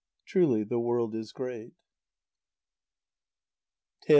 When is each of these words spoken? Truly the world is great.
Truly 0.25 0.63
the 0.63 0.79
world 0.79 1.13
is 1.13 1.31
great. 1.31 1.75